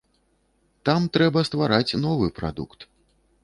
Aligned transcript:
Там 0.89 1.05
трэба 1.19 1.45
ствараць 1.49 1.97
новы 2.09 2.33
прадукт. 2.41 2.79